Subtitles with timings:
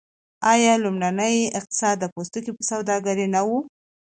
[0.51, 3.49] آیا لومړنی اقتصاد د پوستکي په سوداګرۍ نه و؟